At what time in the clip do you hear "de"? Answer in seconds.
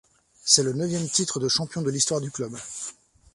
1.39-1.47, 1.83-1.91